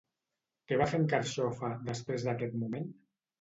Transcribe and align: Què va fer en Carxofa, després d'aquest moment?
Què 0.71 0.79
va 0.81 0.87
fer 0.93 0.99
en 1.01 1.05
Carxofa, 1.11 1.69
després 1.91 2.27
d'aquest 2.29 2.57
moment? 2.65 2.91